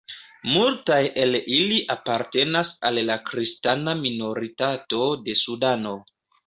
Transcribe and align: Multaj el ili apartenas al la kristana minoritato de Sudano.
Multaj 0.51 0.97
el 1.23 1.37
ili 1.57 1.77
apartenas 1.97 2.73
al 2.91 2.99
la 3.11 3.21
kristana 3.31 3.97
minoritato 4.05 5.09
de 5.29 5.43
Sudano. 5.47 5.99